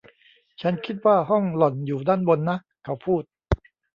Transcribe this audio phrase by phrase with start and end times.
[0.61, 3.23] “ฉันคิดว่าห้องหล่อนอยู่ด้านบนนะ” เขาพูด